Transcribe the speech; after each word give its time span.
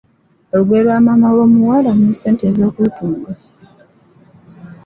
Olugoye 0.53 0.81
lwa 0.85 0.97
maama 1.05 1.27
w’omuwala, 1.35 1.91
n’essente 1.95 2.43
ez’okulutunga. 2.49 3.33